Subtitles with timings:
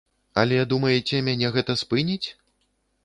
[0.43, 2.27] Але, думаеце, мяне гэта спыніць?